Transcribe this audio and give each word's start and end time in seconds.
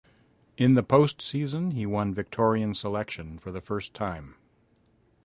In 0.57 0.73
the 0.73 0.81
post 0.81 1.21
season, 1.21 1.69
he 1.73 1.85
won 1.85 2.11
Victorian 2.11 2.73
selection 2.73 3.37
for 3.37 3.51
the 3.51 3.61
first 3.61 3.93
time. 3.93 4.33